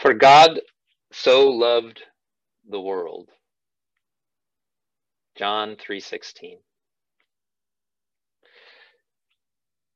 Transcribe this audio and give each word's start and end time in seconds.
For 0.00 0.14
God 0.14 0.60
so 1.12 1.48
loved 1.50 2.02
the 2.66 2.80
world. 2.80 3.28
John 5.36 5.76
3:16. 5.76 6.58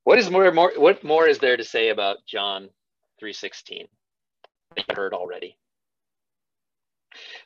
What 0.02 0.18
is 0.18 0.28
more, 0.28 0.52
more 0.52 0.72
what 0.76 1.04
more 1.04 1.26
is 1.26 1.38
there 1.38 1.56
to 1.56 1.64
say 1.64 1.88
about 1.88 2.26
John 2.26 2.68
3:16? 3.18 3.88
You 4.76 4.84
heard 4.94 5.14
already. 5.14 5.56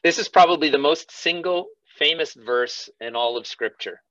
This 0.02 0.18
is 0.18 0.28
probably 0.28 0.68
the 0.68 0.78
most 0.78 1.12
single 1.12 1.68
famous 1.96 2.34
verse 2.34 2.90
in 3.00 3.14
all 3.14 3.36
of 3.36 3.46
scripture. 3.46 4.02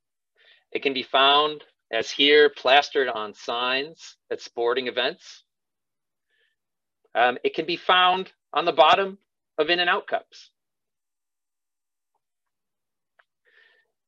It 0.71 0.83
can 0.83 0.93
be 0.93 1.03
found 1.03 1.65
as 1.91 2.11
here 2.11 2.49
plastered 2.49 3.09
on 3.09 3.33
signs 3.33 4.15
at 4.31 4.39
sporting 4.39 4.87
events. 4.87 5.43
Um, 7.13 7.37
it 7.43 7.53
can 7.55 7.65
be 7.65 7.77
found 7.77 8.31
on 8.57 8.65
the 8.65 8.73
bottom 8.73 9.19
of 9.59 9.69
In-N-Out 9.69 10.07
cups. 10.07 10.49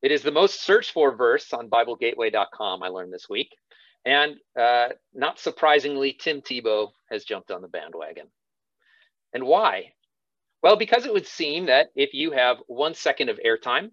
It 0.01 0.11
is 0.11 0.23
the 0.23 0.31
most 0.31 0.63
searched 0.63 0.91
for 0.91 1.15
verse 1.15 1.53
on 1.53 1.69
BibleGateway.com, 1.69 2.81
I 2.81 2.87
learned 2.87 3.13
this 3.13 3.29
week. 3.29 3.55
And 4.05 4.37
uh, 4.59 4.87
not 5.13 5.37
surprisingly, 5.37 6.13
Tim 6.19 6.41
Tebow 6.41 6.87
has 7.11 7.25
jumped 7.25 7.51
on 7.51 7.61
the 7.61 7.67
bandwagon. 7.67 8.25
And 9.33 9.43
why? 9.43 9.93
Well, 10.63 10.77
because 10.77 11.05
it 11.05 11.13
would 11.13 11.27
seem 11.27 11.67
that 11.67 11.89
if 11.95 12.15
you 12.15 12.31
have 12.31 12.57
one 12.65 12.95
second 12.95 13.29
of 13.29 13.39
airtime 13.45 13.91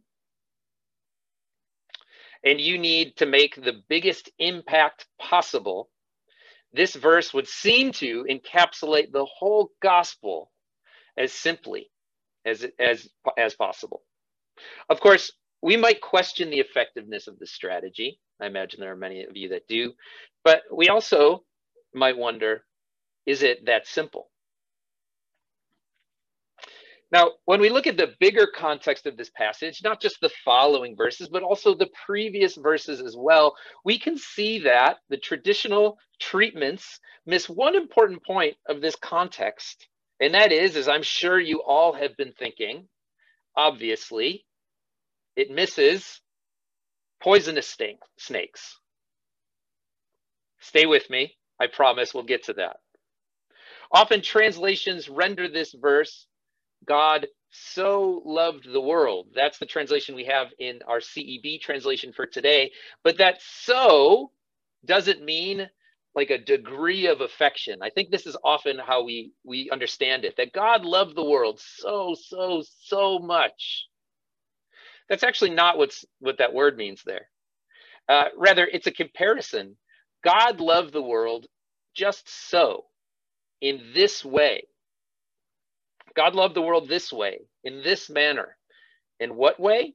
and 2.42 2.58
you 2.58 2.78
need 2.78 3.14
to 3.16 3.26
make 3.26 3.56
the 3.56 3.82
biggest 3.90 4.30
impact 4.38 5.04
possible, 5.20 5.90
this 6.76 6.94
verse 6.94 7.34
would 7.34 7.48
seem 7.48 7.92
to 7.92 8.24
encapsulate 8.24 9.12
the 9.12 9.24
whole 9.24 9.70
gospel 9.82 10.50
as 11.16 11.32
simply 11.32 11.90
as, 12.44 12.66
as, 12.78 13.08
as 13.38 13.54
possible. 13.54 14.02
Of 14.88 15.00
course, 15.00 15.32
we 15.62 15.76
might 15.76 16.00
question 16.00 16.50
the 16.50 16.60
effectiveness 16.60 17.26
of 17.26 17.38
this 17.38 17.52
strategy. 17.52 18.20
I 18.40 18.46
imagine 18.46 18.80
there 18.80 18.92
are 18.92 18.96
many 18.96 19.24
of 19.24 19.36
you 19.36 19.48
that 19.50 19.68
do, 19.68 19.92
but 20.44 20.62
we 20.72 20.88
also 20.88 21.44
might 21.94 22.16
wonder 22.18 22.64
is 23.26 23.42
it 23.42 23.66
that 23.66 23.86
simple? 23.86 24.30
Now, 27.12 27.32
when 27.44 27.60
we 27.60 27.68
look 27.68 27.86
at 27.86 27.96
the 27.96 28.14
bigger 28.18 28.48
context 28.52 29.06
of 29.06 29.16
this 29.16 29.30
passage, 29.30 29.80
not 29.84 30.00
just 30.00 30.20
the 30.20 30.30
following 30.44 30.96
verses, 30.96 31.28
but 31.28 31.44
also 31.44 31.74
the 31.74 31.90
previous 32.04 32.56
verses 32.56 33.00
as 33.00 33.16
well, 33.16 33.54
we 33.84 33.98
can 33.98 34.18
see 34.18 34.58
that 34.60 34.98
the 35.08 35.16
traditional 35.16 35.98
treatments 36.18 36.98
miss 37.24 37.48
one 37.48 37.76
important 37.76 38.24
point 38.24 38.56
of 38.68 38.80
this 38.80 38.96
context. 38.96 39.86
And 40.18 40.34
that 40.34 40.50
is, 40.50 40.74
as 40.74 40.88
I'm 40.88 41.02
sure 41.02 41.38
you 41.38 41.62
all 41.62 41.92
have 41.92 42.16
been 42.16 42.32
thinking, 42.32 42.88
obviously, 43.56 44.44
it 45.36 45.50
misses 45.50 46.20
poisonous 47.22 47.76
snakes. 48.18 48.80
Stay 50.58 50.86
with 50.86 51.08
me. 51.08 51.36
I 51.60 51.68
promise 51.68 52.12
we'll 52.12 52.24
get 52.24 52.44
to 52.44 52.54
that. 52.54 52.78
Often 53.92 54.22
translations 54.22 55.08
render 55.08 55.48
this 55.48 55.72
verse 55.72 56.26
God 56.86 57.26
so 57.50 58.22
loved 58.24 58.70
the 58.70 58.80
world. 58.80 59.28
That's 59.34 59.58
the 59.58 59.66
translation 59.66 60.14
we 60.14 60.24
have 60.26 60.48
in 60.58 60.80
our 60.86 60.98
CEB 61.00 61.60
translation 61.60 62.12
for 62.12 62.26
today. 62.26 62.72
But 63.04 63.18
that 63.18 63.40
so 63.42 64.32
doesn't 64.84 65.24
mean 65.24 65.68
like 66.14 66.30
a 66.30 66.38
degree 66.38 67.06
of 67.06 67.20
affection. 67.20 67.80
I 67.82 67.90
think 67.90 68.10
this 68.10 68.26
is 68.26 68.36
often 68.44 68.78
how 68.78 69.04
we 69.04 69.32
we 69.44 69.70
understand 69.70 70.24
it 70.24 70.36
that 70.38 70.52
God 70.52 70.84
loved 70.84 71.16
the 71.16 71.24
world 71.24 71.60
so 71.60 72.16
so 72.18 72.62
so 72.82 73.18
much. 73.18 73.86
That's 75.08 75.24
actually 75.24 75.50
not 75.50 75.78
what's 75.78 76.04
what 76.20 76.38
that 76.38 76.54
word 76.54 76.76
means 76.76 77.02
there. 77.04 77.28
Uh, 78.08 78.26
rather, 78.38 78.66
it's 78.66 78.88
a 78.88 78.92
comparison. 78.92 79.76
God 80.24 80.60
loved 80.60 80.94
the 80.94 81.02
world 81.02 81.46
just 81.94 82.28
so, 82.50 82.86
in 83.60 83.92
this 83.94 84.24
way. 84.24 84.64
God 86.16 86.34
loved 86.34 86.54
the 86.54 86.62
world 86.62 86.88
this 86.88 87.12
way, 87.12 87.40
in 87.62 87.82
this 87.82 88.08
manner. 88.08 88.56
In 89.20 89.36
what 89.36 89.60
way? 89.60 89.94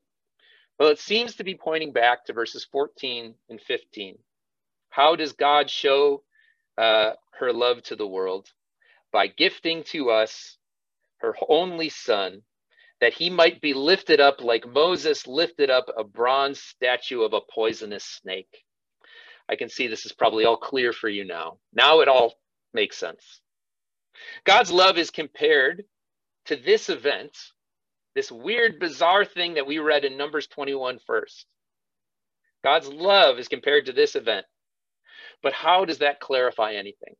Well, 0.79 0.89
it 0.89 0.99
seems 0.99 1.35
to 1.35 1.43
be 1.43 1.55
pointing 1.55 1.93
back 1.93 2.25
to 2.25 2.33
verses 2.33 2.65
14 2.71 3.35
and 3.49 3.61
15. 3.61 4.17
How 4.89 5.15
does 5.15 5.33
God 5.33 5.69
show 5.69 6.23
uh, 6.77 7.13
her 7.39 7.51
love 7.53 7.83
to 7.83 7.95
the 7.95 8.07
world? 8.07 8.49
By 9.11 9.27
gifting 9.27 9.83
to 9.85 10.09
us 10.11 10.57
her 11.17 11.35
only 11.49 11.89
Son, 11.89 12.41
that 12.99 13.13
he 13.13 13.29
might 13.29 13.61
be 13.61 13.73
lifted 13.73 14.19
up 14.19 14.41
like 14.41 14.67
Moses 14.67 15.27
lifted 15.27 15.69
up 15.69 15.85
a 15.97 16.03
bronze 16.03 16.61
statue 16.61 17.21
of 17.21 17.33
a 17.33 17.41
poisonous 17.41 18.03
snake. 18.05 18.63
I 19.49 19.55
can 19.55 19.69
see 19.69 19.87
this 19.87 20.05
is 20.05 20.13
probably 20.13 20.45
all 20.45 20.57
clear 20.57 20.93
for 20.93 21.09
you 21.09 21.25
now. 21.25 21.57
Now 21.73 21.99
it 22.01 22.07
all 22.07 22.35
makes 22.73 22.97
sense. 22.97 23.41
God's 24.45 24.71
love 24.71 24.97
is 24.97 25.09
compared 25.09 25.83
to 26.45 26.55
this 26.55 26.89
event, 26.89 27.37
this 28.15 28.31
weird, 28.31 28.79
bizarre 28.79 29.25
thing 29.25 29.55
that 29.55 29.67
we 29.67 29.79
read 29.79 30.05
in 30.05 30.17
Numbers 30.17 30.47
21 30.47 30.99
first. 31.05 31.45
God's 32.63 32.87
love 32.87 33.39
is 33.39 33.47
compared 33.47 33.85
to 33.87 33.93
this 33.93 34.15
event. 34.15 34.45
But 35.41 35.53
how 35.53 35.85
does 35.85 35.99
that 35.99 36.19
clarify 36.19 36.73
anything? 36.73 37.15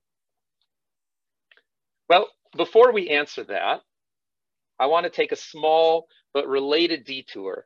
Well, 2.09 2.27
before 2.55 2.91
we 2.91 3.09
answer 3.09 3.43
that, 3.45 3.81
I 4.79 4.87
want 4.87 5.05
to 5.05 5.09
take 5.09 5.31
a 5.31 5.37
small 5.37 6.07
but 6.33 6.47
related 6.47 7.05
detour. 7.05 7.65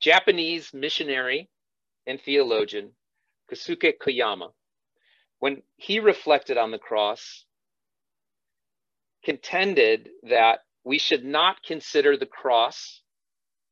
Japanese 0.00 0.72
missionary 0.72 1.48
and 2.06 2.20
theologian 2.20 2.92
Kosuke 3.50 3.94
Koyama, 4.00 4.50
when 5.38 5.62
he 5.76 6.00
reflected 6.00 6.56
on 6.56 6.70
the 6.70 6.78
cross, 6.78 7.44
contended 9.24 10.08
that 10.28 10.60
we 10.84 10.98
should 10.98 11.24
not 11.24 11.62
consider 11.62 12.16
the 12.16 12.26
cross 12.26 13.02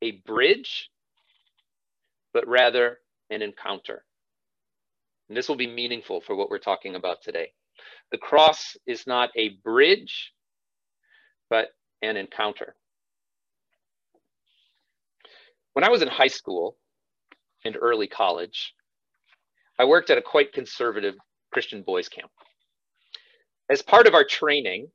a 0.01 0.11
bridge, 0.25 0.89
but 2.33 2.47
rather 2.47 2.99
an 3.29 3.41
encounter. 3.41 4.05
And 5.27 5.37
this 5.37 5.49
will 5.49 5.55
be 5.55 5.67
meaningful 5.67 6.21
for 6.21 6.35
what 6.35 6.49
we're 6.49 6.59
talking 6.59 6.95
about 6.95 7.21
today. 7.21 7.51
The 8.11 8.17
cross 8.17 8.77
is 8.85 9.07
not 9.07 9.29
a 9.35 9.57
bridge, 9.63 10.31
but 11.49 11.69
an 12.01 12.17
encounter. 12.17 12.75
When 15.73 15.83
I 15.83 15.89
was 15.89 16.01
in 16.01 16.07
high 16.07 16.27
school 16.27 16.77
and 17.65 17.75
early 17.79 18.07
college, 18.07 18.73
I 19.79 19.85
worked 19.85 20.09
at 20.09 20.17
a 20.17 20.21
quite 20.21 20.53
conservative 20.53 21.15
Christian 21.51 21.83
boys 21.83 22.09
camp. 22.09 22.31
As 23.69 23.81
part 23.81 24.07
of 24.07 24.15
our 24.15 24.23
training, 24.23 24.87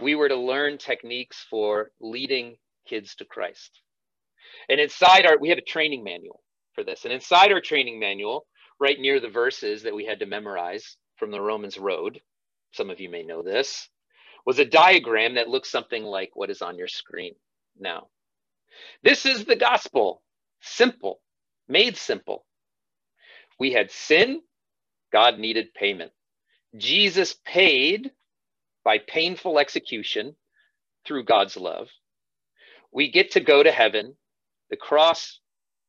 we 0.00 0.14
were 0.14 0.28
to 0.28 0.36
learn 0.36 0.78
techniques 0.78 1.44
for 1.48 1.90
leading 2.00 2.56
kids 2.88 3.14
to 3.16 3.24
Christ. 3.24 3.80
And 4.68 4.80
inside 4.80 5.26
our, 5.26 5.38
we 5.38 5.48
had 5.48 5.58
a 5.58 5.62
training 5.62 6.04
manual 6.04 6.42
for 6.74 6.84
this. 6.84 7.04
And 7.04 7.12
inside 7.12 7.52
our 7.52 7.60
training 7.60 7.98
manual, 8.00 8.46
right 8.80 8.98
near 8.98 9.20
the 9.20 9.28
verses 9.28 9.82
that 9.82 9.94
we 9.94 10.04
had 10.04 10.20
to 10.20 10.26
memorize 10.26 10.96
from 11.16 11.30
the 11.30 11.40
Romans 11.40 11.78
Road, 11.78 12.20
some 12.72 12.90
of 12.90 13.00
you 13.00 13.08
may 13.08 13.22
know 13.22 13.42
this, 13.42 13.88
was 14.46 14.58
a 14.58 14.64
diagram 14.64 15.34
that 15.36 15.48
looks 15.48 15.70
something 15.70 16.02
like 16.02 16.30
what 16.34 16.50
is 16.50 16.62
on 16.62 16.76
your 16.76 16.88
screen 16.88 17.34
now. 17.78 18.08
This 19.02 19.26
is 19.26 19.44
the 19.44 19.56
gospel, 19.56 20.22
simple, 20.60 21.20
made 21.68 21.96
simple. 21.96 22.44
We 23.58 23.72
had 23.72 23.90
sin, 23.90 24.42
God 25.12 25.38
needed 25.38 25.74
payment. 25.74 26.12
Jesus 26.76 27.36
paid 27.44 28.10
by 28.84 28.98
painful 28.98 29.58
execution 29.58 30.36
through 31.06 31.24
God's 31.24 31.56
love. 31.56 31.88
We 32.92 33.10
get 33.10 33.32
to 33.32 33.40
go 33.40 33.62
to 33.62 33.72
heaven. 33.72 34.16
The 34.70 34.76
cross 34.76 35.40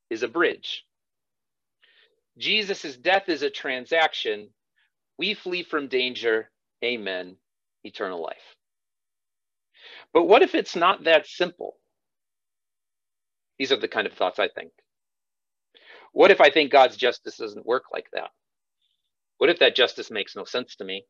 is 0.09 0.23
a 0.23 0.27
bridge. 0.27 0.85
Jesus' 2.37 2.97
death 2.97 3.29
is 3.29 3.43
a 3.43 3.49
transaction. 3.49 4.49
We 5.17 5.33
flee 5.33 5.63
from 5.63 5.87
danger. 5.87 6.51
Amen. 6.83 7.37
Eternal 7.83 8.21
life. 8.21 8.55
But 10.13 10.25
what 10.25 10.41
if 10.41 10.55
it's 10.55 10.75
not 10.75 11.05
that 11.05 11.27
simple? 11.27 11.77
These 13.59 13.71
are 13.71 13.79
the 13.79 13.87
kind 13.87 14.07
of 14.07 14.13
thoughts 14.13 14.39
I 14.39 14.49
think. 14.49 14.71
What 16.13 16.31
if 16.31 16.41
I 16.41 16.49
think 16.49 16.71
God's 16.71 16.97
justice 16.97 17.37
doesn't 17.37 17.65
work 17.65 17.85
like 17.93 18.07
that? 18.13 18.29
What 19.37 19.49
if 19.49 19.59
that 19.59 19.75
justice 19.75 20.11
makes 20.11 20.35
no 20.35 20.45
sense 20.45 20.75
to 20.77 20.85
me? 20.85 21.05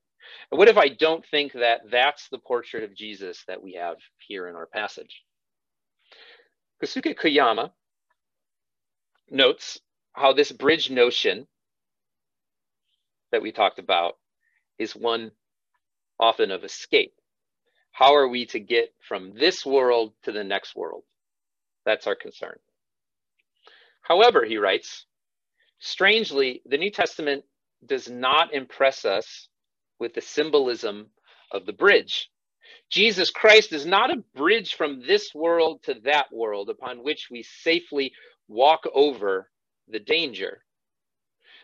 And 0.52 0.58
what 0.58 0.68
if 0.68 0.78
I 0.78 0.90
don't 0.90 1.26
think 1.26 1.54
that 1.54 1.82
that's 1.90 2.30
the 2.30 2.38
portrait 2.38 2.84
of 2.84 2.96
Jesus 2.96 3.44
that 3.48 3.62
we 3.62 3.74
have 3.74 3.98
here 4.28 4.48
in 4.48 4.56
our 4.56 4.68
passage? 4.68 5.24
Kosuke 6.84 7.16
Koyama 7.16 7.72
notes 9.30 9.80
how 10.14 10.34
this 10.34 10.52
bridge 10.52 10.90
notion 10.90 11.48
that 13.32 13.42
we 13.42 13.52
talked 13.52 13.80
about 13.80 14.18
is 14.78 14.96
one 14.96 15.32
often 16.20 16.52
of 16.52 16.64
escape. 16.64 17.14
How 17.92 18.16
are 18.16 18.28
we 18.28 18.46
to 18.48 18.60
get 18.60 18.94
from 19.08 19.34
this 19.34 19.66
world 19.66 20.14
to 20.24 20.32
the 20.32 20.44
next 20.44 20.76
world? 20.76 21.04
That's 21.86 22.08
our 22.08 22.16
concern. 22.16 22.58
However, 24.02 24.46
he 24.46 24.58
writes, 24.58 25.06
strangely, 25.80 26.62
the 26.66 26.78
New 26.78 26.92
Testament 26.92 27.44
does 27.86 28.10
not 28.10 28.54
impress 28.54 29.06
us 29.06 29.48
with 30.00 30.14
the 30.14 30.22
symbolism 30.22 31.08
of 31.52 31.66
the 31.66 31.74
bridge. 31.74 32.30
Jesus 32.90 33.32
Christ 33.32 33.74
is 33.74 33.86
not 33.86 34.12
a 34.12 34.24
bridge 34.36 34.76
from 34.76 35.02
this 35.06 35.34
world 35.34 35.84
to 35.84 35.96
that 36.06 36.28
world 36.32 36.70
upon 36.70 37.04
which 37.04 37.30
we 37.32 37.44
safely 37.44 38.14
walk 38.48 38.84
over 38.94 39.50
the 39.88 40.00
danger. 40.00 40.64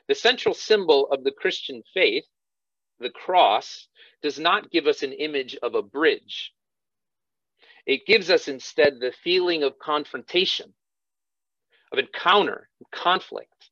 The 0.07 0.15
central 0.15 0.53
symbol 0.55 1.07
of 1.11 1.23
the 1.23 1.31
Christian 1.31 1.83
faith, 1.93 2.25
the 2.99 3.09
cross, 3.11 3.87
does 4.21 4.39
not 4.39 4.71
give 4.71 4.87
us 4.87 5.03
an 5.03 5.13
image 5.13 5.57
of 5.63 5.75
a 5.75 5.81
bridge. 5.81 6.53
It 7.85 8.05
gives 8.05 8.29
us 8.29 8.47
instead 8.47 8.99
the 8.99 9.13
feeling 9.23 9.63
of 9.63 9.79
confrontation, 9.79 10.73
of 11.91 11.99
encounter, 11.99 12.69
conflict. 12.91 13.71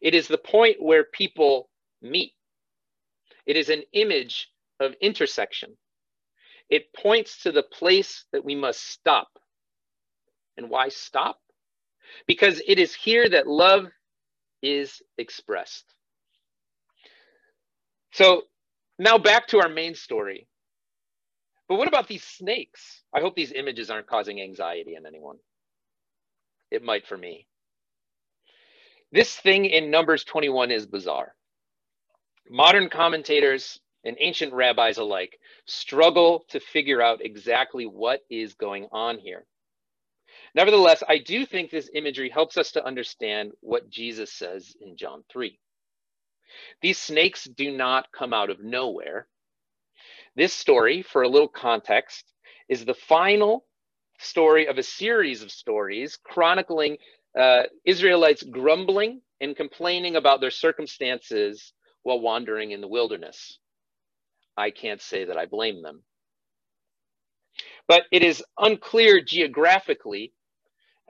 It 0.00 0.14
is 0.14 0.28
the 0.28 0.38
point 0.38 0.82
where 0.82 1.04
people 1.04 1.70
meet. 2.02 2.34
It 3.46 3.56
is 3.56 3.68
an 3.68 3.82
image 3.92 4.48
of 4.80 4.94
intersection. 5.00 5.76
It 6.70 6.92
points 6.94 7.42
to 7.42 7.52
the 7.52 7.62
place 7.62 8.24
that 8.32 8.44
we 8.44 8.54
must 8.54 8.82
stop. 8.82 9.28
And 10.56 10.70
why 10.70 10.88
stop? 10.88 11.38
Because 12.26 12.62
it 12.66 12.78
is 12.78 12.94
here 12.94 13.28
that 13.28 13.46
love 13.46 13.86
is 14.62 15.02
expressed. 15.18 15.84
So 18.12 18.42
now 18.98 19.18
back 19.18 19.48
to 19.48 19.60
our 19.60 19.68
main 19.68 19.94
story. 19.94 20.46
But 21.68 21.78
what 21.78 21.88
about 21.88 22.08
these 22.08 22.24
snakes? 22.24 23.02
I 23.14 23.20
hope 23.20 23.34
these 23.34 23.52
images 23.52 23.90
aren't 23.90 24.06
causing 24.06 24.40
anxiety 24.40 24.94
in 24.94 25.06
anyone. 25.06 25.36
It 26.70 26.82
might 26.82 27.06
for 27.06 27.16
me. 27.16 27.46
This 29.10 29.34
thing 29.36 29.66
in 29.66 29.90
Numbers 29.90 30.24
21 30.24 30.70
is 30.70 30.86
bizarre. 30.86 31.34
Modern 32.50 32.88
commentators 32.88 33.80
and 34.04 34.16
ancient 34.20 34.52
rabbis 34.52 34.98
alike 34.98 35.38
struggle 35.66 36.44
to 36.48 36.60
figure 36.60 37.00
out 37.00 37.24
exactly 37.24 37.86
what 37.86 38.20
is 38.30 38.54
going 38.54 38.88
on 38.92 39.18
here. 39.18 39.46
Nevertheless, 40.54 41.02
I 41.08 41.18
do 41.18 41.46
think 41.46 41.70
this 41.70 41.90
imagery 41.94 42.28
helps 42.28 42.56
us 42.56 42.72
to 42.72 42.84
understand 42.84 43.52
what 43.60 43.88
Jesus 43.88 44.32
says 44.32 44.74
in 44.80 44.96
John 44.96 45.24
3. 45.32 45.58
These 46.82 46.98
snakes 46.98 47.44
do 47.44 47.76
not 47.76 48.12
come 48.12 48.34
out 48.34 48.50
of 48.50 48.62
nowhere. 48.62 49.26
This 50.36 50.52
story, 50.52 51.02
for 51.02 51.22
a 51.22 51.28
little 51.28 51.48
context, 51.48 52.32
is 52.68 52.84
the 52.84 52.94
final 52.94 53.64
story 54.18 54.66
of 54.66 54.78
a 54.78 54.82
series 54.82 55.42
of 55.42 55.50
stories 55.50 56.18
chronicling 56.22 56.96
uh, 57.38 57.62
Israelites 57.84 58.42
grumbling 58.42 59.22
and 59.40 59.56
complaining 59.56 60.16
about 60.16 60.40
their 60.40 60.50
circumstances 60.50 61.72
while 62.04 62.20
wandering 62.20 62.72
in 62.72 62.80
the 62.82 62.88
wilderness. 62.88 63.58
I 64.56 64.70
can't 64.70 65.02
say 65.02 65.26
that 65.26 65.38
I 65.38 65.46
blame 65.46 65.82
them. 65.82 66.02
But 67.88 68.04
it 68.12 68.22
is 68.24 68.44
unclear 68.58 69.22
geographically 69.22 70.32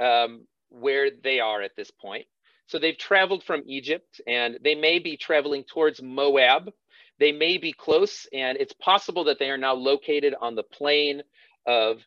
um, 0.01 0.47
where 0.71 1.11
they 1.25 1.41
are 1.41 1.63
at 1.63 1.77
this 1.77 1.93
point. 1.93 2.27
So 2.69 2.81
they've 2.81 2.99
traveled 2.99 3.45
from 3.45 3.65
Egypt 3.67 4.23
and 4.29 4.59
they 4.65 4.77
may 4.77 5.01
be 5.01 5.19
traveling 5.19 5.65
towards 5.65 6.03
Moab. 6.03 6.73
They 7.21 7.33
may 7.33 7.59
be 7.59 7.73
close, 7.73 8.29
and 8.35 8.59
it's 8.59 8.75
possible 8.75 9.25
that 9.25 9.41
they 9.41 9.51
are 9.51 9.59
now 9.59 9.75
located 9.75 10.35
on 10.41 10.57
the 10.57 10.65
plain 10.65 11.23
of 11.67 11.99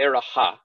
Arabah. 0.00 0.56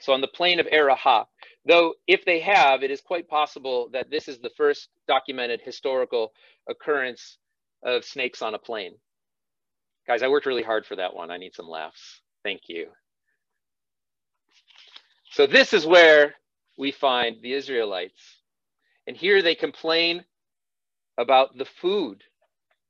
So 0.00 0.12
on 0.14 0.20
the 0.22 0.28
plain 0.28 0.60
of 0.60 0.68
Arabah, 0.70 1.26
though 1.66 1.94
if 2.06 2.24
they 2.24 2.40
have, 2.40 2.82
it 2.82 2.90
is 2.90 3.00
quite 3.00 3.28
possible 3.28 3.88
that 3.92 4.10
this 4.10 4.28
is 4.28 4.38
the 4.38 4.50
first 4.56 4.88
documented 5.08 5.60
historical 5.64 6.32
occurrence 6.68 7.38
of 7.84 8.04
snakes 8.04 8.42
on 8.42 8.54
a 8.54 8.58
plane. 8.58 8.94
Guys, 10.06 10.22
I 10.22 10.28
worked 10.28 10.46
really 10.46 10.62
hard 10.62 10.86
for 10.86 10.96
that 10.96 11.14
one. 11.14 11.30
I 11.30 11.38
need 11.38 11.54
some 11.54 11.68
laughs. 11.68 12.22
Thank 12.44 12.62
you. 12.68 12.88
So 15.32 15.46
this 15.46 15.72
is 15.72 15.86
where 15.86 16.34
we 16.78 16.90
find 16.92 17.36
the 17.42 17.52
Israelites. 17.52 18.20
And 19.06 19.16
here 19.16 19.42
they 19.42 19.54
complain 19.54 20.24
about 21.18 21.56
the 21.56 21.64
food. 21.64 22.22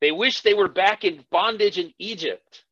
They 0.00 0.12
wish 0.12 0.40
they 0.42 0.54
were 0.54 0.68
back 0.68 1.04
in 1.04 1.24
bondage 1.30 1.78
in 1.78 1.92
Egypt. 1.98 2.64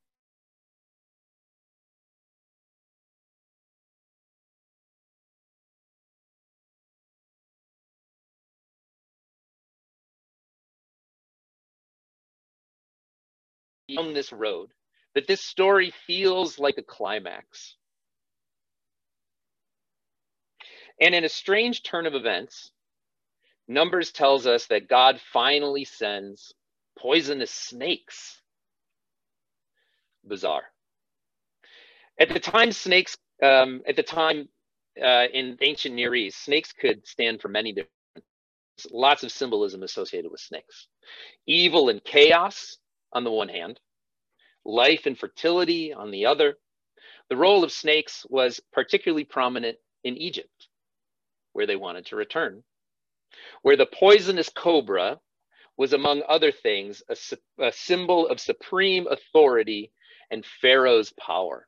On 13.97 14.13
this 14.13 14.33
road, 14.33 14.71
that 15.15 15.27
this 15.27 15.41
story 15.41 15.93
feels 16.07 16.59
like 16.59 16.77
a 16.77 16.83
climax. 16.83 17.77
And 21.01 21.15
in 21.15 21.25
a 21.25 21.29
strange 21.29 21.83
turn 21.83 22.07
of 22.07 22.15
events, 22.15 22.71
Numbers 23.69 24.13
tells 24.13 24.47
us 24.47 24.67
that 24.67 24.89
God 24.89 25.21
finally 25.33 25.85
sends 25.85 26.55
poisonous 26.99 27.51
snakes. 27.51 28.41
Bizarre. 30.27 30.65
At 32.19 32.31
the 32.31 32.41
time, 32.41 32.73
snakes, 32.73 33.17
um, 33.43 33.83
at 33.87 33.95
the 33.95 34.03
time 34.03 34.49
uh, 35.01 35.27
in 35.33 35.59
ancient 35.61 35.95
Near 35.95 36.15
East, 36.15 36.43
snakes 36.43 36.73
could 36.73 37.07
stand 37.07 37.41
for 37.43 37.49
many 37.49 37.73
different, 37.73 37.93
lots 38.91 39.23
of 39.23 39.31
symbolism 39.31 39.83
associated 39.83 40.31
with 40.31 40.41
snakes. 40.41 40.89
Evil 41.47 41.91
and 41.91 42.03
chaos 42.03 42.79
on 43.13 43.25
the 43.25 43.33
one 43.33 43.49
hand, 43.49 43.81
life 44.65 45.07
and 45.07 45.19
fertility 45.19 45.93
on 45.93 46.11
the 46.11 46.27
other. 46.27 46.59
The 47.29 47.37
role 47.37 47.65
of 47.65 47.73
snakes 47.73 48.25
was 48.29 48.61
particularly 48.73 49.25
prominent 49.25 49.79
in 50.05 50.17
Egypt 50.17 50.69
where 51.53 51.67
they 51.67 51.77
wanted 51.77 52.07
to 52.07 52.17
return, 52.17 52.63
where 53.63 53.77
the 53.77 53.87
poisonous 53.87 54.49
cobra 54.49 55.21
was, 55.77 55.93
among 55.93 56.23
other 56.29 56.53
things, 56.53 57.03
a, 57.09 57.17
a 57.63 57.73
symbol 57.73 58.29
of 58.29 58.41
supreme 58.41 59.07
authority 59.09 59.93
and 60.31 60.45
Pharaoh's 60.61 61.13
power. 61.13 61.67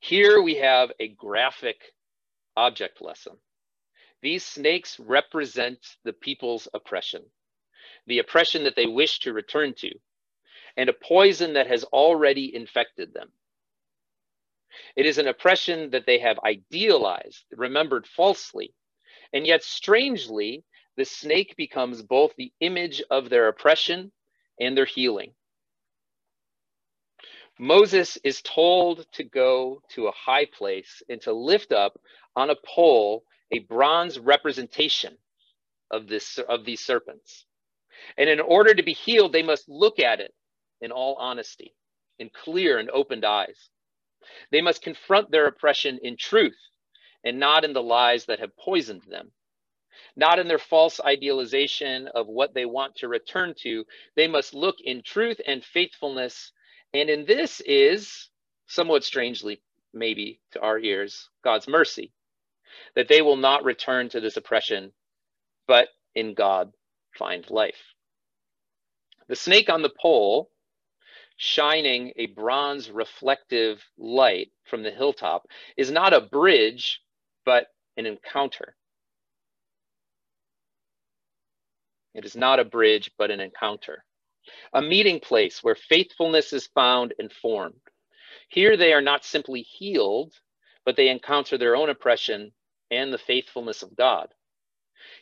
Here 0.00 0.42
we 0.42 0.56
have 0.56 0.92
a 0.98 1.08
graphic 1.08 1.76
object 2.56 3.00
lesson. 3.00 3.34
These 4.22 4.44
snakes 4.44 4.98
represent 5.00 5.78
the 6.04 6.12
people's 6.12 6.68
oppression, 6.74 7.22
the 8.06 8.18
oppression 8.18 8.64
that 8.64 8.76
they 8.76 8.86
wish 8.86 9.20
to 9.20 9.32
return 9.32 9.74
to, 9.74 9.90
and 10.76 10.88
a 10.88 10.94
poison 10.94 11.54
that 11.54 11.66
has 11.66 11.84
already 11.84 12.54
infected 12.54 13.12
them. 13.12 13.32
It 14.96 15.06
is 15.06 15.18
an 15.18 15.28
oppression 15.28 15.90
that 15.90 16.06
they 16.06 16.18
have 16.18 16.38
idealized, 16.44 17.44
remembered 17.52 18.06
falsely. 18.06 18.74
And 19.32 19.46
yet, 19.46 19.62
strangely, 19.62 20.64
the 20.96 21.04
snake 21.04 21.54
becomes 21.56 22.02
both 22.02 22.34
the 22.36 22.52
image 22.60 23.02
of 23.10 23.30
their 23.30 23.48
oppression 23.48 24.12
and 24.60 24.76
their 24.76 24.84
healing. 24.84 25.34
Moses 27.58 28.18
is 28.24 28.42
told 28.42 29.06
to 29.12 29.24
go 29.24 29.82
to 29.90 30.08
a 30.08 30.12
high 30.12 30.46
place 30.46 31.02
and 31.08 31.20
to 31.22 31.32
lift 31.32 31.72
up 31.72 32.00
on 32.34 32.50
a 32.50 32.56
pole 32.56 33.24
a 33.52 33.60
bronze 33.60 34.18
representation 34.18 35.16
of 35.90 36.08
this 36.08 36.38
of 36.38 36.64
these 36.64 36.80
serpents. 36.80 37.44
And 38.16 38.28
in 38.28 38.40
order 38.40 38.74
to 38.74 38.82
be 38.82 38.92
healed, 38.92 39.32
they 39.32 39.42
must 39.42 39.68
look 39.68 39.98
at 39.98 40.20
it 40.20 40.32
in 40.80 40.92
all 40.92 41.16
honesty, 41.18 41.74
in 42.18 42.30
clear 42.30 42.78
and 42.78 42.90
opened 42.90 43.24
eyes. 43.24 43.70
They 44.50 44.62
must 44.62 44.82
confront 44.82 45.30
their 45.30 45.46
oppression 45.46 45.98
in 46.02 46.16
truth 46.16 46.58
and 47.24 47.38
not 47.38 47.64
in 47.64 47.72
the 47.72 47.82
lies 47.82 48.26
that 48.26 48.40
have 48.40 48.56
poisoned 48.56 49.02
them. 49.08 49.32
Not 50.16 50.38
in 50.38 50.48
their 50.48 50.58
false 50.58 51.00
idealization 51.00 52.08
of 52.08 52.26
what 52.26 52.54
they 52.54 52.66
want 52.66 52.96
to 52.96 53.08
return 53.08 53.54
to. 53.62 53.84
They 54.16 54.28
must 54.28 54.54
look 54.54 54.76
in 54.82 55.02
truth 55.02 55.40
and 55.46 55.64
faithfulness. 55.64 56.52
And 56.92 57.08
in 57.08 57.24
this 57.24 57.60
is, 57.60 58.28
somewhat 58.66 59.04
strangely, 59.04 59.62
maybe 59.94 60.40
to 60.52 60.60
our 60.60 60.78
ears, 60.78 61.28
God's 61.44 61.68
mercy, 61.68 62.12
that 62.94 63.08
they 63.08 63.22
will 63.22 63.36
not 63.36 63.64
return 63.64 64.08
to 64.10 64.20
this 64.20 64.36
oppression, 64.36 64.92
but 65.66 65.88
in 66.14 66.34
God 66.34 66.72
find 67.18 67.48
life. 67.50 67.94
The 69.28 69.36
snake 69.36 69.70
on 69.70 69.82
the 69.82 69.92
pole 70.00 70.50
shining 71.38 72.12
a 72.16 72.26
bronze 72.26 72.90
reflective 72.90 73.82
light 73.98 74.50
from 74.64 74.82
the 74.84 74.90
hilltop 74.92 75.46
is 75.76 75.90
not 75.90 76.14
a 76.14 76.20
bridge, 76.22 77.00
but 77.46 77.66
an 77.96 78.06
encounter. 78.06 78.76
It 82.14 82.24
is 82.24 82.36
not 82.36 82.60
a 82.60 82.64
bridge, 82.66 83.10
but 83.18 83.30
an 83.30 83.40
encounter. 83.40 83.98
a 84.74 84.82
meeting 84.82 85.20
place 85.20 85.64
where 85.64 85.76
faithfulness 85.76 86.54
is 86.54 86.68
found 86.68 87.14
and 87.18 87.32
formed. 87.32 87.80
Here 88.50 88.76
they 88.76 88.92
are 88.92 89.02
not 89.02 89.24
simply 89.24 89.62
healed, 89.62 90.34
but 90.86 90.96
they 90.96 91.08
encounter 91.08 91.58
their 91.58 91.76
own 91.76 91.90
oppression 91.90 92.52
and 92.90 93.12
the 93.12 93.18
faithfulness 93.18 93.82
of 93.82 93.96
God. 93.96 94.28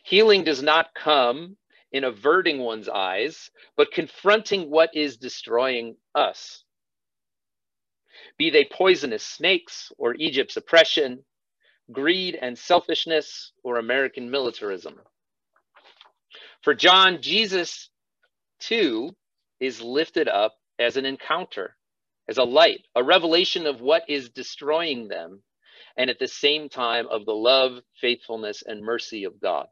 Healing 0.03 0.43
does 0.43 0.63
not 0.63 0.93
come 0.95 1.57
in 1.91 2.03
averting 2.03 2.59
one's 2.59 2.89
eyes, 2.89 3.49
but 3.75 3.91
confronting 3.91 4.69
what 4.69 4.89
is 4.95 5.17
destroying 5.17 5.95
us. 6.15 6.63
Be 8.37 8.49
they 8.49 8.65
poisonous 8.65 9.23
snakes 9.23 9.91
or 9.97 10.15
Egypt's 10.15 10.57
oppression, 10.57 11.23
greed 11.91 12.37
and 12.41 12.57
selfishness, 12.57 13.51
or 13.63 13.77
American 13.77 14.31
militarism. 14.31 14.95
For 16.63 16.73
John, 16.73 17.21
Jesus 17.21 17.89
too 18.59 19.15
is 19.59 19.81
lifted 19.81 20.27
up 20.27 20.55
as 20.79 20.97
an 20.97 21.05
encounter, 21.05 21.75
as 22.29 22.37
a 22.37 22.43
light, 22.43 22.85
a 22.95 23.03
revelation 23.03 23.65
of 23.67 23.81
what 23.81 24.03
is 24.07 24.29
destroying 24.29 25.07
them, 25.07 25.41
and 25.97 26.09
at 26.09 26.19
the 26.19 26.27
same 26.27 26.69
time 26.69 27.07
of 27.09 27.25
the 27.25 27.33
love, 27.33 27.79
faithfulness, 27.99 28.63
and 28.65 28.81
mercy 28.83 29.25
of 29.25 29.39
God. 29.41 29.67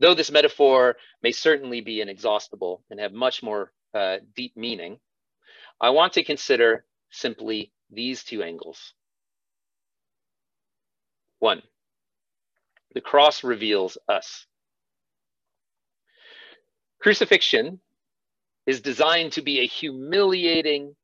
Though 0.00 0.14
this 0.14 0.30
metaphor 0.30 0.96
may 1.22 1.32
certainly 1.32 1.80
be 1.80 2.00
inexhaustible 2.00 2.82
and 2.90 3.00
have 3.00 3.12
much 3.12 3.42
more 3.42 3.72
uh, 3.94 4.18
deep 4.34 4.56
meaning, 4.56 4.98
I 5.80 5.90
want 5.90 6.14
to 6.14 6.24
consider 6.24 6.84
simply 7.10 7.72
these 7.90 8.24
two 8.24 8.42
angles. 8.42 8.94
One, 11.38 11.62
the 12.94 13.00
cross 13.00 13.44
reveals 13.44 13.98
us. 14.08 14.46
Crucifixion 17.00 17.80
is 18.66 18.80
designed 18.80 19.32
to 19.32 19.42
be 19.42 19.60
a 19.60 19.66
humiliating 19.66 20.96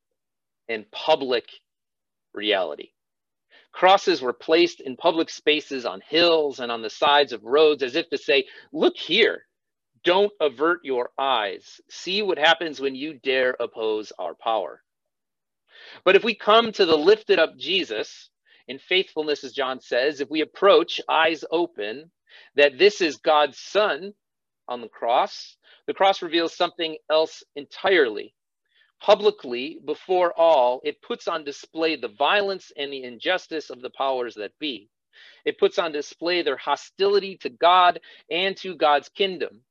and 0.69 0.91
public 0.91 1.45
reality. 2.33 2.92
Crosses 3.73 4.23
were 4.23 4.33
placed 4.33 4.81
in 4.81 4.97
public 4.97 5.31
spaces 5.31 5.87
on 5.87 6.03
hills 6.09 6.61
and 6.61 6.73
on 6.73 6.83
the 6.83 6.91
sides 6.91 7.33
of 7.33 7.45
roads 7.45 7.83
as 7.83 7.97
if 7.97 8.09
to 8.11 8.19
say, 8.19 8.45
Look 8.73 8.97
here, 8.97 9.47
don't 10.05 10.33
avert 10.41 10.81
your 10.85 11.11
eyes. 11.19 11.81
See 11.91 12.23
what 12.23 12.39
happens 12.39 12.81
when 12.81 12.95
you 12.95 13.15
dare 13.15 13.57
oppose 13.61 14.13
our 14.19 14.35
power. 14.35 14.83
But 16.05 16.17
if 16.17 16.25
we 16.25 16.35
come 16.35 16.73
to 16.73 16.87
the 16.87 16.97
lifted 16.97 17.39
up 17.39 17.57
Jesus 17.59 18.31
in 18.69 18.79
faithfulness, 18.79 19.45
as 19.45 19.53
John 19.53 19.81
says, 19.81 20.21
if 20.21 20.31
we 20.31 20.41
approach 20.41 21.01
eyes 21.09 21.45
open, 21.51 22.11
that 22.57 22.79
this 22.79 23.01
is 23.01 23.17
God's 23.19 23.59
Son 23.59 24.13
on 24.69 24.81
the 24.81 24.89
cross, 24.89 25.57
the 25.87 25.95
cross 25.95 26.23
reveals 26.23 26.57
something 26.57 26.97
else 27.11 27.43
entirely. 27.57 28.35
Publicly, 29.03 29.81
before 29.85 30.33
all, 30.39 30.81
it 30.85 31.03
puts 31.03 31.27
on 31.27 31.43
display 31.43 31.97
the 31.97 32.07
violence 32.07 32.71
and 32.77 32.93
the 32.93 33.03
injustice 33.03 33.69
of 33.69 33.83
the 33.83 33.91
powers 33.91 34.37
that 34.37 34.57
be. 34.61 34.91
It 35.45 35.59
puts 35.59 35.77
on 35.77 35.91
display 35.91 36.43
their 36.43 36.57
hostility 36.57 37.37
to 37.39 37.51
God 37.51 38.01
and 38.31 38.57
to 38.59 38.77
God's 38.77 39.09
kingdom. 39.09 39.65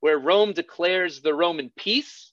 Where 0.00 0.18
Rome 0.18 0.52
declares 0.52 1.22
the 1.22 1.32
Roman 1.32 1.72
peace, 1.74 2.32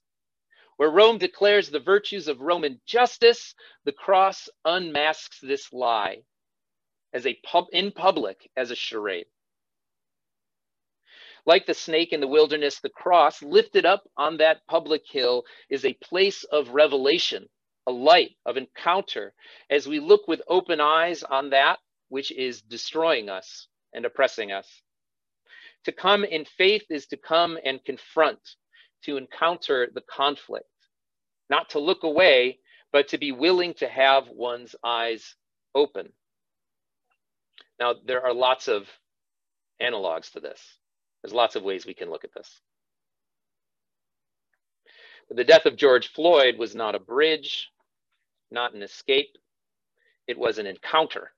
where 0.75 0.89
Rome 0.89 1.17
declares 1.17 1.69
the 1.69 1.79
virtues 1.79 2.27
of 2.27 2.41
Roman 2.41 2.81
justice, 2.85 3.55
the 3.85 3.93
cross 3.93 4.49
unmasks 4.65 5.39
this 5.39 5.71
lie 5.71 6.23
as 7.13 7.25
a 7.25 7.39
pub 7.45 7.67
in 7.71 7.93
public 7.93 8.49
as 8.57 8.69
a 8.69 8.75
charade. 8.75 9.27
Like 11.47 11.65
the 11.65 11.73
snake 11.73 12.13
in 12.13 12.19
the 12.19 12.27
wilderness, 12.27 12.81
the 12.81 12.89
cross 12.89 13.41
lifted 13.41 13.85
up 13.85 14.03
on 14.17 14.37
that 14.37 14.67
public 14.67 15.03
hill 15.09 15.45
is 15.69 15.85
a 15.85 15.93
place 15.93 16.43
of 16.43 16.69
revelation, 16.71 17.47
a 17.87 17.91
light 17.91 18.37
of 18.45 18.57
encounter 18.57 19.33
as 19.69 19.87
we 19.87 20.01
look 20.01 20.27
with 20.27 20.41
open 20.49 20.81
eyes 20.81 21.23
on 21.23 21.51
that 21.51 21.79
which 22.09 22.31
is 22.33 22.61
destroying 22.61 23.29
us 23.29 23.69
and 23.93 24.05
oppressing 24.05 24.51
us. 24.51 24.83
To 25.85 25.93
come 25.93 26.25
in 26.25 26.43
faith 26.45 26.83
is 26.89 27.07
to 27.07 27.17
come 27.17 27.57
and 27.63 27.83
confront, 27.85 28.41
to 29.05 29.15
encounter 29.17 29.89
the 29.93 30.01
conflict, 30.01 30.67
not 31.49 31.69
to 31.71 31.79
look 31.79 32.03
away, 32.03 32.59
but 32.91 33.07
to 33.09 33.17
be 33.17 33.31
willing 33.31 33.73
to 33.75 33.87
have 33.87 34.27
one's 34.27 34.75
eyes 34.83 35.35
open. 35.73 36.11
Now, 37.79 37.95
there 38.05 38.25
are 38.25 38.33
lots 38.33 38.67
of 38.67 38.89
analogs 39.81 40.31
to 40.33 40.41
this. 40.41 40.61
There's 41.21 41.33
lots 41.33 41.55
of 41.55 41.63
ways 41.63 41.85
we 41.85 41.93
can 41.93 42.09
look 42.09 42.23
at 42.23 42.33
this. 42.33 42.61
But 45.27 45.37
the 45.37 45.43
death 45.43 45.65
of 45.65 45.75
George 45.75 46.09
Floyd 46.09 46.57
was 46.57 46.75
not 46.75 46.95
a 46.95 46.99
bridge, 46.99 47.69
not 48.51 48.73
an 48.73 48.81
escape. 48.81 49.37
It 50.27 50.37
was 50.37 50.57
an 50.57 50.65
encounter. 50.65 51.31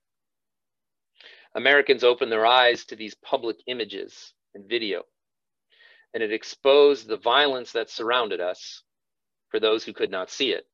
Americans 1.55 2.03
opened 2.03 2.31
their 2.31 2.45
eyes 2.45 2.85
to 2.85 2.95
these 2.95 3.15
public 3.15 3.57
images 3.65 4.33
and 4.53 4.69
video, 4.69 5.03
and 6.13 6.21
it 6.21 6.31
exposed 6.31 7.07
the 7.07 7.17
violence 7.17 7.71
that 7.71 7.89
surrounded 7.89 8.39
us 8.39 8.83
for 9.49 9.59
those 9.59 9.83
who 9.83 9.93
could 9.93 10.11
not 10.11 10.29
see 10.29 10.51
it. 10.51 10.65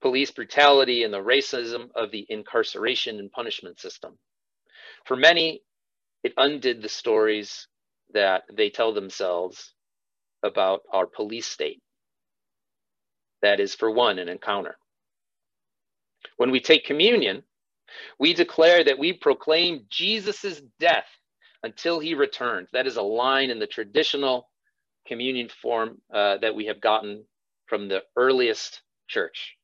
Police 0.00 0.30
brutality 0.30 1.02
and 1.02 1.12
the 1.12 1.22
racism 1.22 1.88
of 1.94 2.10
the 2.10 2.26
incarceration 2.28 3.18
and 3.18 3.32
punishment 3.32 3.80
system. 3.80 4.18
For 5.06 5.16
many, 5.16 5.62
it 6.24 6.34
undid 6.36 6.82
the 6.82 6.88
stories 6.88 7.68
that 8.14 8.44
they 8.52 8.70
tell 8.70 8.92
themselves 8.94 9.74
about 10.44 10.82
our 10.92 11.06
police 11.06 11.46
state. 11.46 11.80
That 13.42 13.60
is, 13.60 13.74
for 13.74 13.90
one, 13.90 14.18
an 14.18 14.28
encounter. 14.28 14.76
When 16.38 16.50
we 16.50 16.60
take 16.60 16.84
communion, 16.86 17.44
we 18.18 18.34
declare 18.34 18.84
that 18.84 18.98
we 18.98 19.14
proclaim 19.14 19.86
Jesus' 19.90 20.62
death 20.80 21.06
until 21.64 22.00
he 22.00 22.14
returns. 22.14 22.70
That 22.72 22.86
is 22.88 22.96
a 22.96 23.02
line 23.02 23.50
in 23.50 23.58
the 23.58 23.68
traditional 23.68 24.48
communion 25.08 25.50
form 25.62 26.00
uh, 26.14 26.38
that 26.38 26.56
we 26.56 26.66
have 26.66 26.80
gotten 26.82 27.24
from 27.68 27.88
the 27.88 28.02
earliest 28.16 28.82
church. 29.08 29.57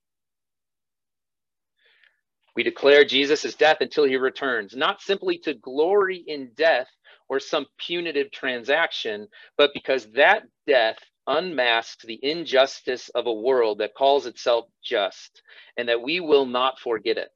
We 2.57 2.63
declare 2.63 3.05
Jesus' 3.05 3.55
death 3.55 3.79
until 3.81 4.05
he 4.05 4.17
returns, 4.17 4.77
not 4.77 5.01
simply 5.03 5.39
to 5.39 5.55
glory 5.55 6.25
in 6.27 6.53
death 6.57 6.89
or 7.29 7.41
some 7.41 7.67
punitive 7.79 8.31
transaction, 8.31 9.29
but 9.57 9.73
because 9.75 10.07
that 10.13 10.45
death 10.67 10.99
unmasks 11.27 12.05
the 12.05 12.21
injustice 12.23 13.09
of 13.11 13.27
a 13.27 13.33
world 13.33 13.79
that 13.79 13.95
calls 13.95 14.27
itself 14.27 14.67
just, 14.85 15.43
and 15.77 15.89
that 15.89 16.03
we 16.03 16.21
will 16.21 16.47
not 16.47 16.79
forget 16.79 17.19
it. 17.19 17.31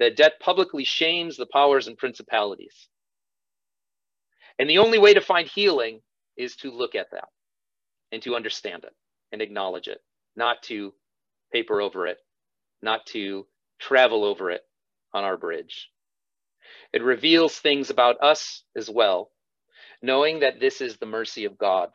That 0.00 0.16
death 0.16 0.32
publicly 0.40 0.84
shames 0.84 1.36
the 1.36 1.46
powers 1.46 1.86
and 1.86 1.96
principalities. 1.96 2.88
And 4.58 4.68
the 4.68 4.78
only 4.78 4.98
way 4.98 5.14
to 5.14 5.20
find 5.20 5.48
healing 5.48 6.00
is 6.36 6.56
to 6.56 6.70
look 6.70 6.94
at 6.94 7.10
that 7.12 7.28
and 8.12 8.22
to 8.22 8.36
understand 8.36 8.84
it 8.84 8.94
and 9.32 9.42
acknowledge 9.42 9.88
it, 9.88 10.00
not 10.36 10.62
to 10.64 10.94
paper 11.52 11.80
over 11.80 12.06
it, 12.06 12.18
not 12.82 13.06
to 13.06 13.46
travel 13.80 14.24
over 14.24 14.50
it 14.50 14.62
on 15.14 15.24
our 15.24 15.36
bridge. 15.36 15.90
It 16.92 17.02
reveals 17.02 17.56
things 17.58 17.90
about 17.90 18.22
us 18.22 18.64
as 18.76 18.90
well, 18.90 19.30
knowing 20.02 20.40
that 20.40 20.60
this 20.60 20.80
is 20.80 20.96
the 20.98 21.06
mercy 21.06 21.44
of 21.44 21.58
God. 21.58 21.90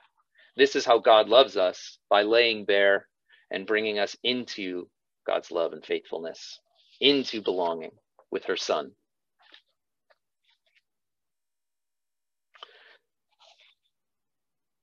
This 0.57 0.75
is 0.75 0.85
how 0.85 0.99
God 0.99 1.29
loves 1.29 1.57
us 1.57 1.99
by 2.09 2.23
laying 2.23 2.65
bare 2.65 3.07
and 3.51 3.67
bringing 3.67 3.99
us 3.99 4.17
into 4.23 4.89
God's 5.27 5.51
love 5.51 5.73
and 5.73 5.85
faithfulness, 5.85 6.59
into 7.01 7.41
belonging 7.41 7.91
with 8.31 8.45
her 8.45 8.57
Son. 8.57 8.91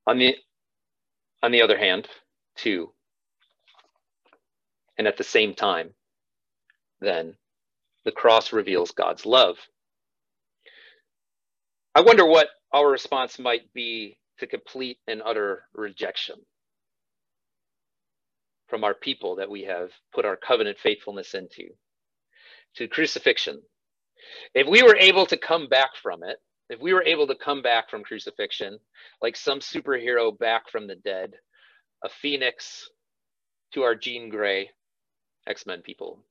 On 0.07 0.19
the, 0.19 0.37
on 1.43 1.53
the 1.53 1.63
other 1.63 1.79
hand, 1.79 2.09
too, 2.57 2.93
and 4.99 5.07
at 5.07 5.17
the 5.17 5.25
same 5.25 5.55
time, 5.55 5.91
then 7.01 7.35
the 8.05 8.13
cross 8.13 8.53
reveals 8.53 8.91
God's 8.93 9.27
love. 9.27 9.57
I 11.95 12.01
wonder 12.01 12.25
what 12.27 12.49
our 12.73 12.89
response 12.89 13.39
might 13.39 13.73
be 13.75 14.19
to 14.39 14.47
complete 14.47 14.99
and 15.07 15.23
utter 15.25 15.65
rejection 15.75 16.37
from 18.69 18.85
our 18.85 18.95
people 18.95 19.37
that 19.37 19.51
we 19.51 19.65
have 19.65 19.91
put 20.15 20.25
our 20.25 20.37
covenant 20.37 20.79
faithfulness 20.79 21.35
into, 21.35 21.69
to 22.77 22.87
crucifixion. 22.89 23.61
If 24.55 24.67
we 24.69 24.83
were 24.83 24.97
able 24.97 25.27
to 25.27 25.37
come 25.37 25.69
back 25.69 25.91
from 26.01 26.23
it, 26.23 26.37
if 26.69 26.81
we 26.81 26.93
were 26.93 27.05
able 27.05 27.27
to 27.27 27.35
come 27.35 27.63
back 27.63 27.91
from 27.91 28.05
crucifixion, 28.05 28.79
like 29.23 29.37
some 29.37 29.61
superhero 29.61 30.39
back 30.39 30.69
from 30.71 30.87
the 30.87 30.97
dead, 30.97 31.33
a 32.05 32.09
phoenix 32.09 32.89
to 33.73 33.83
our 33.83 33.95
Jean 33.95 34.29
Grey, 34.29 34.71
X 35.47 35.67
Men 35.67 35.81
people, 35.83 36.23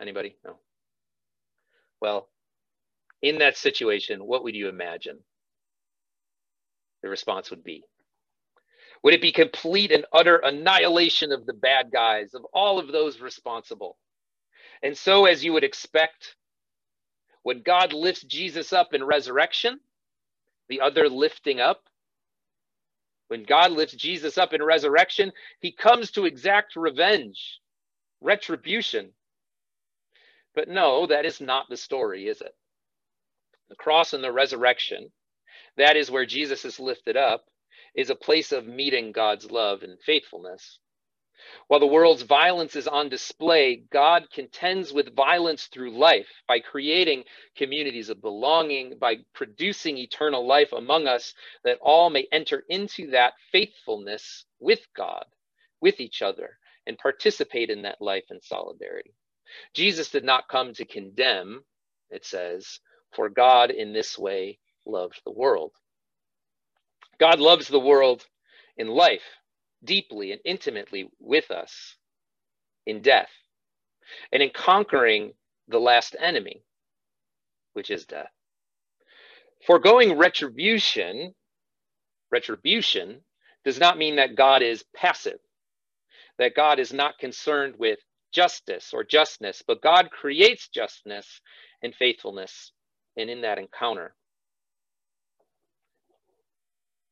Anybody? 0.00 0.36
No. 0.44 0.56
Well, 2.00 2.28
in 3.22 3.38
that 3.38 3.56
situation, 3.56 4.20
what 4.26 4.44
would 4.44 4.54
you 4.56 4.68
imagine 4.68 5.18
the 7.02 7.08
response 7.08 7.50
would 7.50 7.64
be? 7.64 7.84
Would 9.04 9.14
it 9.14 9.22
be 9.22 9.32
complete 9.32 9.92
and 9.92 10.06
utter 10.12 10.36
annihilation 10.38 11.32
of 11.32 11.46
the 11.46 11.54
bad 11.54 11.90
guys, 11.92 12.34
of 12.34 12.44
all 12.52 12.78
of 12.78 12.88
those 12.92 13.20
responsible? 13.20 13.96
And 14.82 14.96
so, 14.96 15.26
as 15.26 15.44
you 15.44 15.52
would 15.54 15.64
expect, 15.64 16.36
when 17.42 17.62
God 17.62 17.92
lifts 17.92 18.24
Jesus 18.24 18.72
up 18.72 18.94
in 18.94 19.04
resurrection, 19.04 19.80
the 20.68 20.80
other 20.82 21.08
lifting 21.08 21.60
up, 21.60 21.82
when 23.28 23.44
God 23.44 23.72
lifts 23.72 23.94
Jesus 23.96 24.38
up 24.38 24.52
in 24.54 24.62
resurrection, 24.62 25.32
he 25.60 25.72
comes 25.72 26.12
to 26.12 26.26
exact 26.26 26.76
revenge, 26.76 27.60
retribution. 28.20 29.10
But 30.54 30.68
no, 30.68 31.06
that 31.06 31.26
is 31.26 31.40
not 31.40 31.68
the 31.68 31.76
story, 31.76 32.28
is 32.28 32.40
it? 32.40 32.54
The 33.68 33.76
cross 33.76 34.14
and 34.14 34.24
the 34.24 34.32
resurrection, 34.32 35.12
that 35.76 35.96
is 35.96 36.10
where 36.10 36.26
Jesus 36.26 36.64
is 36.64 36.80
lifted 36.80 37.16
up, 37.16 37.44
is 37.94 38.10
a 38.10 38.14
place 38.14 38.52
of 38.52 38.66
meeting 38.66 39.12
God's 39.12 39.50
love 39.50 39.82
and 39.82 39.98
faithfulness. 40.00 40.78
While 41.68 41.80
the 41.80 41.86
world's 41.86 42.22
violence 42.22 42.76
is 42.76 42.88
on 42.88 43.08
display, 43.08 43.84
God 43.90 44.30
contends 44.32 44.92
with 44.92 45.14
violence 45.14 45.66
through 45.66 45.98
life 45.98 46.28
by 46.48 46.60
creating 46.60 47.24
communities 47.56 48.08
of 48.08 48.20
belonging, 48.20 48.98
by 48.98 49.18
producing 49.34 49.98
eternal 49.98 50.46
life 50.46 50.72
among 50.72 51.06
us, 51.06 51.34
that 51.64 51.78
all 51.80 52.10
may 52.10 52.26
enter 52.32 52.64
into 52.68 53.10
that 53.12 53.34
faithfulness 53.52 54.46
with 54.60 54.80
God, 54.96 55.26
with 55.80 56.00
each 56.00 56.22
other, 56.22 56.58
and 56.86 56.98
participate 56.98 57.70
in 57.70 57.82
that 57.82 58.02
life 58.02 58.24
in 58.30 58.40
solidarity. 58.42 59.14
Jesus 59.74 60.10
did 60.10 60.24
not 60.24 60.48
come 60.48 60.74
to 60.74 60.84
condemn, 60.84 61.64
it 62.10 62.24
says, 62.24 62.80
for 63.14 63.28
God 63.28 63.70
in 63.70 63.92
this 63.92 64.18
way 64.18 64.58
loved 64.86 65.20
the 65.24 65.32
world. 65.32 65.72
God 67.18 67.40
loves 67.40 67.68
the 67.68 67.80
world 67.80 68.26
in 68.76 68.88
life 68.88 69.24
deeply 69.84 70.32
and 70.32 70.40
intimately 70.44 71.08
with 71.20 71.50
us 71.50 71.96
in 72.86 73.02
death 73.02 73.30
and 74.32 74.42
in 74.42 74.50
conquering 74.50 75.32
the 75.68 75.78
last 75.80 76.16
enemy, 76.20 76.62
which 77.74 77.90
is 77.90 78.06
death. 78.06 78.30
Foregoing 79.66 80.16
retribution, 80.18 81.34
retribution 82.30 83.20
does 83.64 83.80
not 83.80 83.98
mean 83.98 84.16
that 84.16 84.36
God 84.36 84.62
is 84.62 84.84
passive, 84.94 85.38
that 86.38 86.54
God 86.54 86.78
is 86.78 86.92
not 86.92 87.18
concerned 87.18 87.74
with 87.78 87.98
justice 88.32 88.90
or 88.92 89.04
justness, 89.04 89.62
but 89.66 89.82
God 89.82 90.10
creates 90.10 90.68
justness 90.68 91.40
and 91.82 91.94
faithfulness, 91.94 92.72
and 93.16 93.30
in 93.30 93.42
that 93.42 93.58
encounter, 93.58 94.14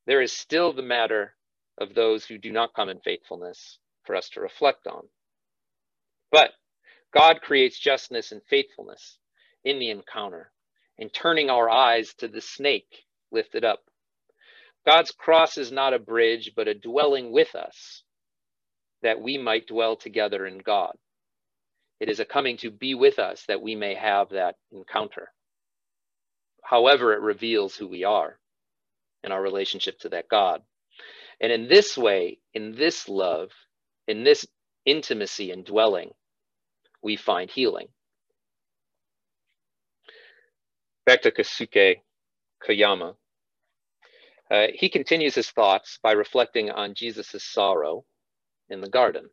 there 0.07 0.23
is 0.23 0.33
still 0.33 0.73
the 0.73 0.83
matter 0.83 1.35
of 1.79 1.95
those 1.95 2.25
who 2.25 2.39
do 2.39 2.53
not 2.53 2.75
come 2.75 2.89
in 2.89 3.01
faithfulness 3.01 3.79
for 4.05 4.17
us 4.17 4.29
to 4.31 4.41
reflect 4.41 4.87
on. 4.87 5.03
But 6.31 6.51
God 7.15 7.41
creates 7.43 7.79
justness 7.79 8.33
and 8.33 8.43
faithfulness 8.49 9.19
in 9.65 9.79
the 9.79 9.91
encounter 9.91 10.53
in 10.99 11.11
turning 11.11 11.51
our 11.51 11.69
eyes 11.71 12.15
to 12.19 12.29
the 12.29 12.41
snake 12.41 13.05
lifted 13.33 13.65
up. 13.65 13.81
God's 14.87 15.11
cross 15.13 15.59
is 15.59 15.73
not 15.73 15.95
a 15.95 15.99
bridge, 15.99 16.53
but 16.57 16.69
a 16.69 16.75
dwelling 16.75 17.33
with 17.33 17.55
us 17.55 18.03
that 19.03 19.21
we 19.21 19.39
might 19.39 19.67
dwell 19.67 19.97
together 19.97 20.47
in 20.47 20.59
God. 20.59 20.97
It 22.01 22.09
is 22.09 22.21
a 22.21 22.25
coming 22.25 22.57
to 22.59 22.71
be 22.71 22.95
with 22.95 23.19
us 23.19 23.45
that 23.49 23.63
we 23.63 23.75
may 23.75 23.95
have 23.95 24.31
that 24.31 24.57
encounter. 24.71 25.29
However, 26.63 27.13
it 27.13 27.21
reveals 27.21 27.77
who 27.77 27.89
we 27.89 28.05
are 28.05 28.39
and 29.23 29.33
our 29.33 29.41
relationship 29.41 29.99
to 30.01 30.09
that 30.11 30.29
God. 30.29 30.63
And 31.41 31.53
in 31.53 31.69
this 31.69 31.97
way, 31.97 32.39
in 32.55 32.75
this 32.75 33.09
love, 33.09 33.51
in 34.09 34.25
this 34.25 34.47
intimacy 34.85 35.51
and 35.51 35.65
dwelling, 35.65 36.11
we 37.03 37.17
find 37.17 37.51
healing. 37.51 37.89
Back 41.05 41.23
to 41.23 41.31
Kosuke 41.31 41.97
Koyama. 42.67 43.15
Uh, 44.51 44.67
he 44.75 44.89
continues 44.89 45.35
his 45.35 45.51
thoughts 45.51 45.99
by 46.03 46.13
reflecting 46.13 46.71
on 46.71 46.95
Jesus' 46.95 47.45
sorrow 47.45 48.05
in 48.69 48.81
the 48.81 48.89
garden 48.89 49.29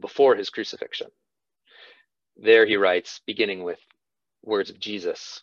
before 0.00 0.36
his 0.36 0.50
crucifixion. 0.50 1.08
There 2.36 2.66
he 2.66 2.76
writes, 2.76 3.20
beginning 3.26 3.64
with 3.64 3.80
words 4.42 4.70
of 4.70 4.80
Jesus 4.80 5.42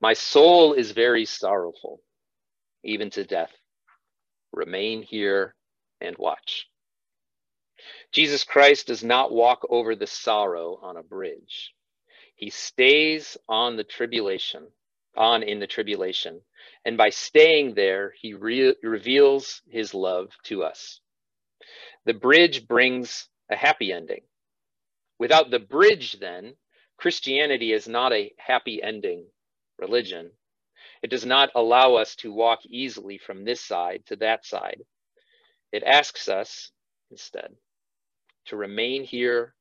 My 0.00 0.14
soul 0.14 0.74
is 0.74 0.92
very 0.92 1.24
sorrowful, 1.26 2.00
even 2.84 3.10
to 3.10 3.24
death 3.24 3.52
remain 4.52 5.02
here 5.02 5.54
and 6.00 6.16
watch. 6.18 6.66
Jesus 8.12 8.44
Christ 8.44 8.86
does 8.88 9.04
not 9.04 9.32
walk 9.32 9.66
over 9.68 9.94
the 9.94 10.06
sorrow 10.06 10.78
on 10.82 10.96
a 10.96 11.02
bridge. 11.02 11.74
He 12.36 12.50
stays 12.50 13.36
on 13.48 13.76
the 13.76 13.84
tribulation, 13.84 14.68
on 15.16 15.42
in 15.42 15.60
the 15.60 15.66
tribulation. 15.66 16.40
And 16.84 16.96
by 16.96 17.10
staying 17.10 17.74
there, 17.74 18.14
he 18.20 18.34
re- 18.34 18.76
reveals 18.82 19.62
his 19.68 19.94
love 19.94 20.30
to 20.44 20.64
us. 20.64 21.00
The 22.06 22.14
bridge 22.14 22.66
brings 22.66 23.28
a 23.50 23.56
happy 23.56 23.92
ending. 23.92 24.22
Without 25.24 25.50
the 25.50 25.58
bridge, 25.58 26.18
then, 26.20 26.54
Christianity 26.98 27.72
is 27.72 27.88
not 27.88 28.12
a 28.12 28.34
happy 28.36 28.82
ending 28.82 29.24
religion. 29.78 30.30
It 31.02 31.08
does 31.08 31.24
not 31.24 31.48
allow 31.54 31.94
us 31.94 32.14
to 32.16 32.30
walk 32.30 32.58
easily 32.66 33.16
from 33.16 33.42
this 33.42 33.62
side 33.62 34.02
to 34.08 34.16
that 34.16 34.44
side. 34.44 34.82
It 35.72 35.82
asks 35.82 36.28
us 36.28 36.72
instead 37.10 37.54
to 38.48 38.56
remain 38.56 39.02
here 39.02 39.54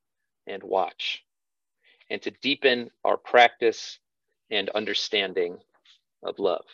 and 0.47 0.61
watch 0.61 1.23
and 2.09 2.21
to 2.23 2.31
deepen 2.41 2.91
our 3.05 3.15
practice 3.15 3.99
and 4.51 4.69
understanding 4.71 5.59
of 6.23 6.39
love. 6.39 6.65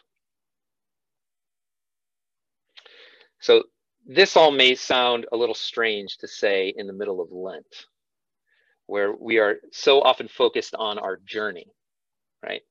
So, 3.40 3.66
this 4.08 4.36
all 4.36 4.50
may 4.50 4.74
sound 4.74 5.28
a 5.32 5.38
little 5.38 5.54
strange 5.54 6.18
to 6.18 6.28
say 6.28 6.74
in 6.76 6.88
the 6.88 6.94
middle 6.94 7.22
of 7.22 7.32
Lent, 7.32 7.86
where 8.90 9.14
we 9.14 9.38
are 9.38 9.58
so 9.72 10.02
often 10.02 10.28
focused 10.28 10.74
on 10.74 10.98
our 10.98 11.18
journey, 11.18 11.68
right? 12.44 12.62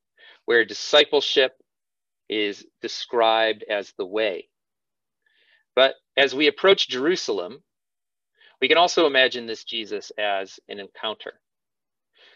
Where 0.46 0.64
discipleship 0.64 1.52
is 2.28 2.66
described 2.82 3.64
as 3.70 3.92
the 3.96 4.04
way. 4.04 4.48
But 5.76 5.94
as 6.16 6.34
we 6.34 6.48
approach 6.48 6.88
Jerusalem, 6.88 7.62
we 8.60 8.66
can 8.66 8.78
also 8.78 9.06
imagine 9.06 9.46
this 9.46 9.62
Jesus 9.62 10.10
as 10.18 10.58
an 10.68 10.80
encounter. 10.80 11.34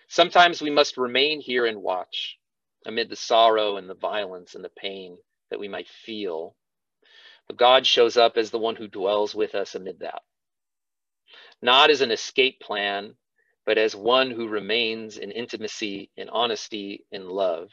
Sometimes 0.08 0.62
we 0.62 0.70
must 0.70 0.96
remain 0.96 1.40
here 1.40 1.66
and 1.66 1.82
watch 1.82 2.38
amid 2.86 3.08
the 3.08 3.16
sorrow 3.16 3.78
and 3.78 3.90
the 3.90 3.94
violence 3.94 4.54
and 4.54 4.64
the 4.64 4.70
pain 4.76 5.16
that 5.50 5.58
we 5.58 5.66
might 5.66 5.88
feel. 5.88 6.54
But 7.48 7.56
God 7.56 7.84
shows 7.84 8.16
up 8.16 8.36
as 8.36 8.52
the 8.52 8.58
one 8.58 8.76
who 8.76 8.86
dwells 8.86 9.34
with 9.34 9.56
us 9.56 9.74
amid 9.74 10.00
that. 10.00 10.22
Not 11.60 11.90
as 11.90 12.00
an 12.00 12.12
escape 12.12 12.60
plan, 12.60 13.16
but 13.66 13.78
as 13.78 13.96
one 13.96 14.30
who 14.30 14.48
remains 14.48 15.18
in 15.18 15.30
intimacy, 15.30 16.10
in 16.16 16.28
honesty, 16.28 17.04
in 17.12 17.28
love 17.28 17.70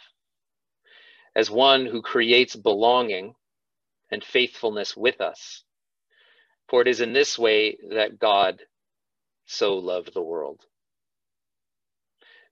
as 1.36 1.50
one 1.50 1.86
who 1.86 2.02
creates 2.02 2.56
belonging 2.56 3.34
and 4.12 4.24
faithfulness 4.24 4.96
with 4.98 5.22
us. 5.22 5.64
For 6.70 6.82
it 6.82 6.88
is 6.88 7.02
in 7.02 7.14
this 7.14 7.38
way 7.40 7.78
that 7.92 8.20
God 8.20 8.62
so 9.46 9.78
loved 9.78 10.14
the 10.14 10.22
world. 10.22 10.62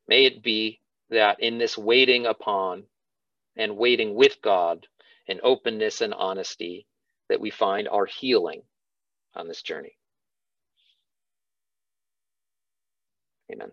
May 0.08 0.26
it 0.26 0.43
be 0.43 0.80
that 1.10 1.39
in 1.41 1.58
this 1.58 1.78
waiting 1.78 2.26
upon 2.26 2.84
and 3.58 3.78
waiting 3.78 4.15
with 4.15 4.41
God 4.41 4.88
in 5.28 5.39
openness 5.43 6.02
and 6.02 6.13
honesty, 6.13 6.88
that 7.30 7.41
we 7.41 7.50
find 7.50 7.88
our 7.89 8.06
healing 8.06 8.62
on 9.36 9.47
this 9.47 9.62
journey. 9.62 9.96
Amen. 13.51 13.71